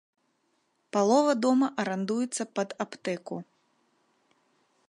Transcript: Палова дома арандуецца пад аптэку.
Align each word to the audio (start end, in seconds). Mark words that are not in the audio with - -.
Палова 0.95 1.33
дома 1.43 1.67
арандуецца 1.83 2.43
пад 2.61 2.69
аптэку. 2.87 3.35